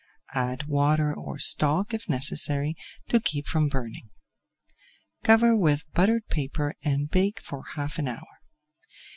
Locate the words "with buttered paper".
5.55-6.73